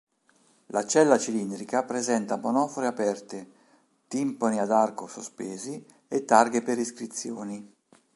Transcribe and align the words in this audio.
La 0.69 0.83
cella 0.87 1.19
cilindrica 1.19 1.83
presenta 1.83 2.35
monofore 2.35 2.87
aperte, 2.87 3.39
timpani 4.07 4.57
ad 4.59 4.71
arco 4.71 5.05
sospesi 5.05 5.85
e 6.07 6.25
targhe 6.25 6.63
per 6.63 6.79
iscrizioni. 6.79 7.71